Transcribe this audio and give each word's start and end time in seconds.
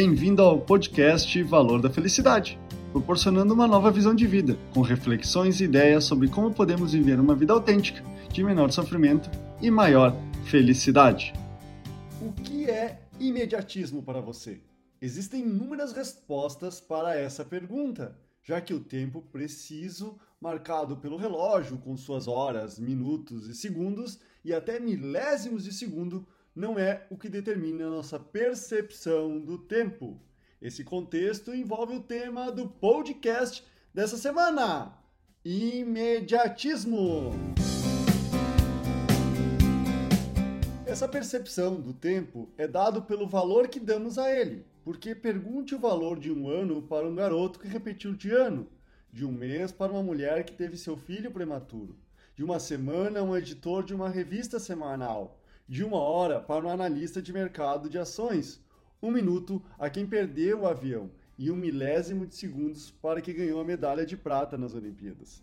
Bem-vindo 0.00 0.42
ao 0.42 0.60
podcast 0.60 1.42
Valor 1.42 1.82
da 1.82 1.90
Felicidade, 1.90 2.56
proporcionando 2.92 3.52
uma 3.52 3.66
nova 3.66 3.90
visão 3.90 4.14
de 4.14 4.28
vida, 4.28 4.56
com 4.72 4.80
reflexões 4.80 5.60
e 5.60 5.64
ideias 5.64 6.04
sobre 6.04 6.28
como 6.28 6.54
podemos 6.54 6.92
viver 6.92 7.18
uma 7.18 7.34
vida 7.34 7.52
autêntica, 7.52 8.00
de 8.32 8.44
menor 8.44 8.70
sofrimento 8.70 9.28
e 9.60 9.72
maior 9.72 10.14
felicidade. 10.44 11.32
O 12.22 12.32
que 12.32 12.70
é 12.70 13.02
imediatismo 13.18 14.00
para 14.00 14.20
você? 14.20 14.60
Existem 15.02 15.40
inúmeras 15.40 15.92
respostas 15.92 16.80
para 16.80 17.18
essa 17.18 17.44
pergunta, 17.44 18.16
já 18.44 18.60
que 18.60 18.72
o 18.72 18.78
tempo 18.78 19.20
preciso, 19.32 20.16
marcado 20.40 20.98
pelo 20.98 21.16
relógio, 21.16 21.76
com 21.76 21.96
suas 21.96 22.28
horas, 22.28 22.78
minutos 22.78 23.48
e 23.48 23.54
segundos, 23.54 24.20
e 24.44 24.54
até 24.54 24.78
milésimos 24.78 25.64
de 25.64 25.72
segundo, 25.72 26.24
não 26.58 26.76
é 26.76 27.06
o 27.08 27.16
que 27.16 27.28
determina 27.28 27.86
a 27.86 27.90
nossa 27.90 28.18
percepção 28.18 29.38
do 29.38 29.56
tempo. 29.56 30.20
Esse 30.60 30.82
contexto 30.82 31.54
envolve 31.54 31.94
o 31.94 32.02
tema 32.02 32.50
do 32.50 32.68
podcast 32.68 33.64
dessa 33.94 34.16
semana: 34.16 34.92
imediatismo. 35.44 37.30
Essa 40.84 41.06
percepção 41.06 41.80
do 41.80 41.92
tempo 41.92 42.48
é 42.58 42.66
dado 42.66 43.02
pelo 43.02 43.28
valor 43.28 43.68
que 43.68 43.78
damos 43.78 44.18
a 44.18 44.28
ele, 44.28 44.66
porque 44.82 45.14
pergunte 45.14 45.76
o 45.76 45.78
valor 45.78 46.18
de 46.18 46.32
um 46.32 46.48
ano 46.48 46.82
para 46.82 47.06
um 47.06 47.14
garoto 47.14 47.60
que 47.60 47.68
repetiu 47.68 48.14
de 48.14 48.32
ano, 48.32 48.66
de 49.12 49.24
um 49.24 49.30
mês 49.30 49.70
para 49.70 49.92
uma 49.92 50.02
mulher 50.02 50.42
que 50.42 50.54
teve 50.54 50.76
seu 50.76 50.96
filho 50.96 51.30
prematuro, 51.30 51.96
de 52.34 52.42
uma 52.42 52.58
semana 52.58 53.20
a 53.20 53.22
um 53.22 53.36
editor 53.36 53.84
de 53.84 53.94
uma 53.94 54.08
revista 54.08 54.58
semanal, 54.58 55.38
de 55.68 55.84
uma 55.84 55.98
hora 55.98 56.40
para 56.40 56.64
um 56.64 56.70
analista 56.70 57.20
de 57.20 57.30
mercado 57.30 57.90
de 57.90 57.98
ações, 57.98 58.58
um 59.02 59.10
minuto 59.10 59.62
a 59.78 59.90
quem 59.90 60.06
perdeu 60.06 60.60
o 60.60 60.66
avião 60.66 61.10
e 61.36 61.50
um 61.50 61.56
milésimo 61.56 62.26
de 62.26 62.34
segundos 62.34 62.90
para 62.90 63.20
quem 63.20 63.34
ganhou 63.34 63.60
a 63.60 63.64
medalha 63.64 64.06
de 64.06 64.16
prata 64.16 64.56
nas 64.56 64.74
Olimpíadas. 64.74 65.42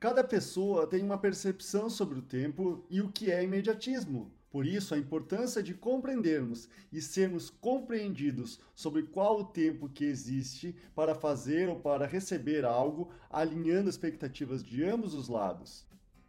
Cada 0.00 0.24
pessoa 0.24 0.86
tem 0.86 1.02
uma 1.02 1.16
percepção 1.16 1.88
sobre 1.88 2.18
o 2.18 2.22
tempo 2.22 2.84
e 2.90 3.00
o 3.00 3.10
que 3.10 3.30
é 3.30 3.42
imediatismo. 3.44 4.32
Por 4.50 4.66
isso, 4.66 4.94
a 4.94 4.98
importância 4.98 5.62
de 5.62 5.74
compreendermos 5.74 6.68
e 6.92 7.00
sermos 7.00 7.48
compreendidos 7.48 8.58
sobre 8.74 9.04
qual 9.04 9.40
o 9.40 9.44
tempo 9.44 9.88
que 9.88 10.04
existe 10.04 10.74
para 10.94 11.14
fazer 11.14 11.68
ou 11.68 11.76
para 11.76 12.06
receber 12.06 12.64
algo, 12.64 13.10
alinhando 13.30 13.88
expectativas 13.88 14.62
de 14.62 14.82
ambos 14.84 15.14
os 15.14 15.28
lados. 15.28 15.86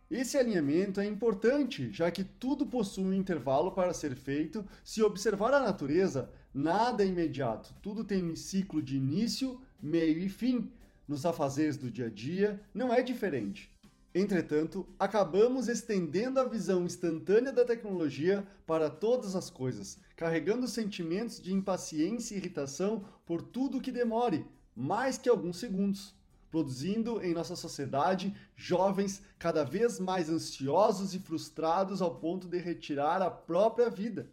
Esse 0.09 0.37
alinhamento 0.37 1.01
é 1.01 1.05
importante, 1.05 1.91
já 1.91 2.09
que 2.09 2.23
tudo 2.23 2.65
possui 2.65 3.03
um 3.03 3.13
intervalo 3.13 3.71
para 3.71 3.93
ser 3.93 4.15
feito. 4.15 4.65
Se 4.83 5.03
observar 5.03 5.53
a 5.53 5.59
natureza, 5.59 6.29
nada 6.53 7.03
é 7.03 7.07
imediato, 7.07 7.73
tudo 7.81 8.03
tem 8.03 8.23
um 8.23 8.35
ciclo 8.35 8.81
de 8.81 8.95
início, 8.95 9.59
meio 9.81 10.19
e 10.19 10.29
fim. 10.29 10.71
Nos 11.07 11.25
afazeres 11.25 11.77
do 11.77 11.91
dia 11.91 12.07
a 12.07 12.09
dia, 12.09 12.61
não 12.73 12.93
é 12.93 13.01
diferente. 13.01 13.69
Entretanto, 14.15 14.87
acabamos 14.97 15.67
estendendo 15.67 16.39
a 16.39 16.45
visão 16.45 16.83
instantânea 16.83 17.51
da 17.51 17.65
tecnologia 17.65 18.47
para 18.65 18.89
todas 18.89 19.35
as 19.35 19.49
coisas, 19.49 19.99
carregando 20.15 20.67
sentimentos 20.67 21.41
de 21.41 21.53
impaciência 21.53 22.33
e 22.33 22.37
irritação 22.37 23.05
por 23.25 23.41
tudo 23.41 23.81
que 23.81 23.91
demore 23.91 24.45
mais 24.77 25.17
que 25.17 25.27
alguns 25.27 25.57
segundos 25.57 26.13
produzindo 26.57 27.21
em 27.21 27.35
nossa 27.35 27.55
sociedade 27.55 28.35
jovens 28.55 29.21
cada 29.37 29.63
vez 29.63 29.99
mais 29.99 30.27
ansiosos 30.27 31.13
e 31.13 31.19
frustrados 31.19 32.01
ao 32.01 32.15
ponto 32.15 32.47
de 32.47 32.57
retirar 32.57 33.21
a 33.21 33.29
própria 33.29 33.91
vida. 33.91 34.27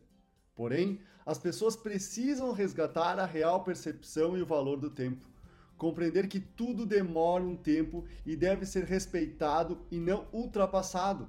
Porém, 0.54 1.00
as 1.26 1.36
pessoas 1.36 1.76
precisam 1.76 2.50
resgatar 2.52 3.18
a 3.18 3.26
real 3.26 3.62
percepção 3.62 4.38
e 4.38 4.40
o 4.40 4.46
valor 4.46 4.80
do 4.80 4.88
tempo. 4.88 5.28
Compreender 5.76 6.26
que 6.26 6.40
tudo 6.40 6.86
demora 6.86 7.44
um 7.44 7.56
tempo 7.56 8.06
e 8.24 8.34
deve 8.34 8.64
ser 8.64 8.84
respeitado 8.84 9.78
e 9.90 10.00
não 10.00 10.26
ultrapassado. 10.32 11.28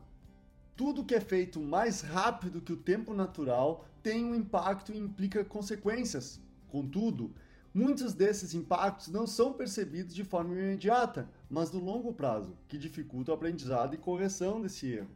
Tudo 0.77 1.03
que 1.03 1.15
é 1.15 1.19
feito 1.19 1.59
mais 1.59 1.99
rápido 1.99 2.61
que 2.61 2.71
o 2.71 2.77
tempo 2.77 3.13
natural 3.13 3.85
tem 4.01 4.23
um 4.23 4.33
impacto 4.33 4.93
e 4.93 4.97
implica 4.97 5.43
consequências. 5.43 6.39
Contudo, 6.69 7.35
Muitos 7.75 8.13
desses 8.13 8.53
impactos 8.53 9.09
não 9.09 9.27
são 9.27 9.51
percebidos 9.51 10.15
de 10.15 10.23
forma 10.23 10.53
imediata, 10.53 11.29
mas 11.49 11.73
no 11.73 11.83
longo 11.83 12.13
prazo, 12.13 12.55
que 12.69 12.77
dificulta 12.77 13.31
o 13.31 13.33
aprendizado 13.33 13.93
e 13.93 13.97
correção 13.97 14.61
desse 14.61 14.87
erro. 14.93 15.09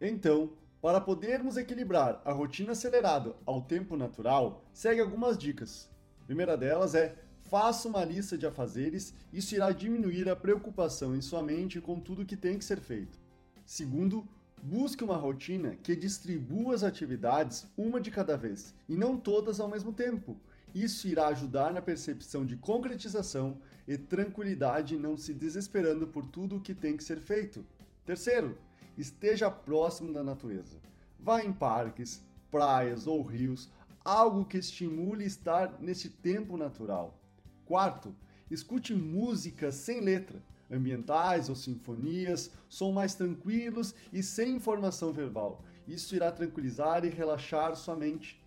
Então, 0.00 0.54
para 0.80 1.02
podermos 1.02 1.58
equilibrar 1.58 2.22
a 2.24 2.32
rotina 2.32 2.72
acelerada 2.72 3.36
ao 3.44 3.60
tempo 3.60 3.94
natural, 3.94 4.64
segue 4.72 5.02
algumas 5.02 5.36
dicas. 5.36 5.90
A 6.22 6.24
primeira 6.24 6.56
delas 6.56 6.94
é 6.94 7.14
faça 7.42 7.86
uma 7.86 8.06
lista 8.06 8.38
de 8.38 8.46
afazeres, 8.46 9.12
isso 9.30 9.54
irá 9.54 9.70
diminuir 9.70 10.30
a 10.30 10.36
preocupação 10.36 11.14
em 11.14 11.20
sua 11.20 11.42
mente 11.42 11.78
com 11.78 12.00
tudo 12.00 12.24
que 12.24 12.38
tem 12.38 12.56
que 12.56 12.64
ser 12.64 12.80
feito. 12.80 13.18
Segundo, 13.66 14.26
busque 14.62 15.04
uma 15.04 15.18
rotina 15.18 15.76
que 15.82 15.94
distribua 15.94 16.74
as 16.74 16.82
atividades 16.82 17.66
uma 17.76 18.00
de 18.00 18.10
cada 18.10 18.34
vez 18.34 18.74
e 18.88 18.96
não 18.96 19.18
todas 19.18 19.60
ao 19.60 19.68
mesmo 19.68 19.92
tempo. 19.92 20.40
Isso 20.74 21.08
irá 21.08 21.28
ajudar 21.28 21.72
na 21.72 21.80
percepção 21.80 22.44
de 22.44 22.56
concretização 22.56 23.58
e 23.86 23.96
tranquilidade, 23.96 24.98
não 24.98 25.16
se 25.16 25.32
desesperando 25.32 26.06
por 26.06 26.26
tudo 26.26 26.56
o 26.56 26.60
que 26.60 26.74
tem 26.74 26.96
que 26.96 27.04
ser 27.04 27.20
feito. 27.20 27.64
Terceiro, 28.04 28.58
esteja 28.96 29.50
próximo 29.50 30.12
da 30.12 30.22
natureza. 30.22 30.78
Vá 31.18 31.42
em 31.42 31.52
parques, 31.52 32.22
praias 32.50 33.06
ou 33.06 33.22
rios, 33.22 33.70
algo 34.04 34.44
que 34.44 34.58
estimule 34.58 35.24
estar 35.24 35.80
neste 35.80 36.08
tempo 36.08 36.56
natural. 36.56 37.18
Quarto, 37.64 38.14
escute 38.50 38.94
músicas 38.94 39.74
sem 39.74 40.00
letra, 40.00 40.42
ambientais 40.70 41.48
ou 41.48 41.56
sinfonias, 41.56 42.50
som 42.68 42.92
mais 42.92 43.14
tranquilos 43.14 43.94
e 44.12 44.22
sem 44.22 44.56
informação 44.56 45.12
verbal. 45.12 45.64
Isso 45.86 46.14
irá 46.14 46.30
tranquilizar 46.30 47.04
e 47.04 47.08
relaxar 47.08 47.74
sua 47.76 47.96
mente. 47.96 48.42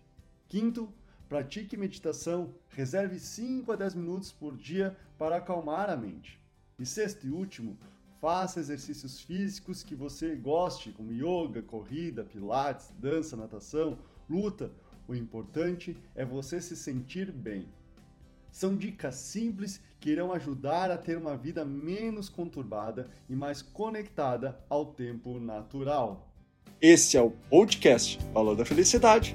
Quinto, 0.48 0.92
Pratique 1.32 1.78
meditação, 1.78 2.52
reserve 2.68 3.18
5 3.18 3.72
a 3.72 3.76
10 3.76 3.94
minutos 3.94 4.30
por 4.30 4.54
dia 4.54 4.94
para 5.16 5.36
acalmar 5.36 5.88
a 5.88 5.96
mente. 5.96 6.38
E 6.78 6.84
sexto 6.84 7.26
e 7.26 7.30
último, 7.30 7.78
faça 8.20 8.60
exercícios 8.60 9.18
físicos 9.18 9.82
que 9.82 9.94
você 9.94 10.36
goste, 10.36 10.92
como 10.92 11.10
yoga, 11.10 11.62
corrida, 11.62 12.22
pilates, 12.22 12.92
dança, 12.98 13.34
natação, 13.34 13.98
luta. 14.28 14.70
O 15.08 15.14
importante 15.14 15.96
é 16.14 16.22
você 16.22 16.60
se 16.60 16.76
sentir 16.76 17.32
bem. 17.32 17.66
São 18.50 18.76
dicas 18.76 19.14
simples 19.14 19.80
que 19.98 20.10
irão 20.10 20.34
ajudar 20.34 20.90
a 20.90 20.98
ter 20.98 21.16
uma 21.16 21.34
vida 21.34 21.64
menos 21.64 22.28
conturbada 22.28 23.08
e 23.26 23.34
mais 23.34 23.62
conectada 23.62 24.62
ao 24.68 24.84
tempo 24.84 25.40
natural. 25.40 26.30
Esse 26.78 27.16
é 27.16 27.22
o 27.22 27.30
podcast 27.30 28.18
Valor 28.34 28.54
da 28.54 28.66
Felicidade 28.66 29.34